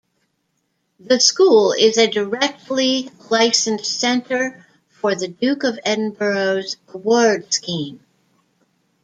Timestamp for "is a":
1.77-2.09